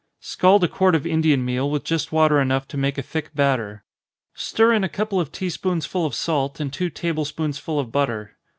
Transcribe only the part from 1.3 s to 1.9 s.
meal with